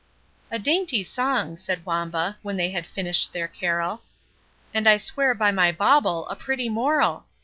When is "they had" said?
2.57-2.87